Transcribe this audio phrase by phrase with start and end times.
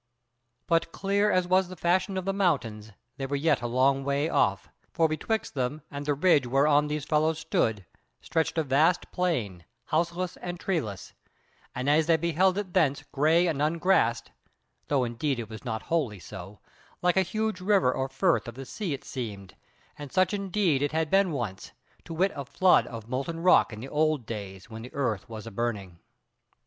[0.65, 4.27] But clear as was the fashion of the mountains, they were yet a long way
[4.29, 7.85] off: for betwixt them and the ridge whereon those fellows stood,
[8.19, 11.13] stretched a vast plain, houseless and treeless,
[11.75, 14.31] and, as they beheld it thence grey and ungrassed
[14.87, 16.57] (though indeed it was not wholly so)
[17.03, 19.55] like a huge river or firth of the sea it seemed,
[19.99, 21.73] and such indeed it had been once,
[22.05, 25.45] to wit a flood of molten rock in the old days when the earth was
[25.45, 25.99] a burning.